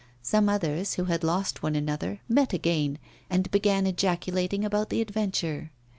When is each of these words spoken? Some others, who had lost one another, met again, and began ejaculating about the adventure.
Some 0.23 0.49
others, 0.49 0.93
who 0.95 1.03
had 1.03 1.23
lost 1.23 1.61
one 1.61 1.75
another, 1.75 2.21
met 2.27 2.53
again, 2.53 2.97
and 3.29 3.51
began 3.51 3.85
ejaculating 3.85 4.65
about 4.65 4.89
the 4.89 4.99
adventure. 4.99 5.69